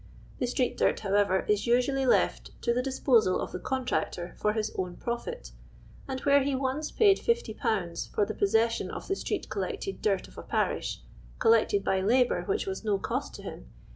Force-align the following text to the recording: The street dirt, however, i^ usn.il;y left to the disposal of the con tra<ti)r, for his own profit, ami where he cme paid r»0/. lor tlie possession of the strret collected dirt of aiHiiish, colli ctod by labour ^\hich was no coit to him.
The 0.39 0.47
street 0.47 0.77
dirt, 0.79 1.01
however, 1.01 1.45
i^ 1.47 1.53
usn.il;y 1.53 2.07
left 2.07 2.59
to 2.63 2.73
the 2.73 2.81
disposal 2.81 3.39
of 3.39 3.51
the 3.51 3.59
con 3.59 3.85
tra<ti)r, 3.85 4.35
for 4.39 4.53
his 4.53 4.71
own 4.75 4.95
profit, 4.95 5.51
ami 6.09 6.19
where 6.21 6.41
he 6.41 6.55
cme 6.55 6.97
paid 6.97 7.19
r»0/. 7.19 8.17
lor 8.17 8.25
tlie 8.25 8.37
possession 8.39 8.89
of 8.89 9.07
the 9.07 9.13
strret 9.13 9.47
collected 9.49 10.01
dirt 10.01 10.27
of 10.27 10.37
aiHiiish, 10.37 11.01
colli 11.37 11.65
ctod 11.65 11.83
by 11.83 12.01
labour 12.01 12.43
^\hich 12.49 12.65
was 12.65 12.83
no 12.83 12.97
coit 12.97 13.31
to 13.33 13.43
him. 13.43 13.67